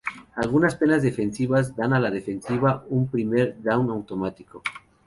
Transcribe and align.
Algunas 0.35 0.73
penas 0.73 1.03
defensivas 1.03 1.75
dan 1.75 1.93
a 1.93 1.99
la 1.99 2.09
ofensiva 2.09 2.83
un 2.89 3.07
primer 3.07 3.61
down 3.61 3.91
automático. 3.91 4.63